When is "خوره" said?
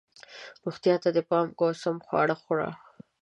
2.41-2.69